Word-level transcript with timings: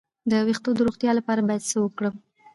د 0.29 0.31
ویښتو 0.47 0.69
د 0.75 0.79
روغتیا 0.87 1.11
لپاره 1.19 1.41
باید 1.47 1.67
څه 1.69 1.77
وکړم؟ 1.79 2.15